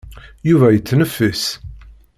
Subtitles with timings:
[0.49, 1.43] Yuba yettneffis.